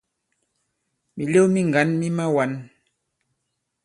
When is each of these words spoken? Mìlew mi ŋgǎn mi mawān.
Mìlew 1.15 1.45
mi 1.53 1.61
ŋgǎn 1.69 1.89
mi 1.99 2.07
mawān. 2.17 2.51